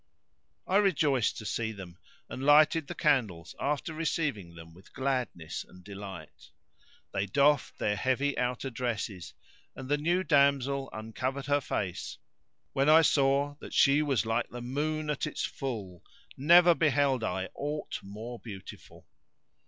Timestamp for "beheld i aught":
16.73-17.99